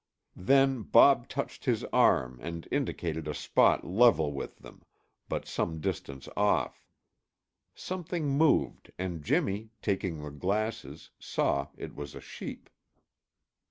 [0.41, 4.81] Then Bob touched his arm and indicated a spot level with them,
[5.29, 6.89] but some distance off.
[7.75, 12.71] Something moved and Jimmy, taking the glasses, saw it was a sheep.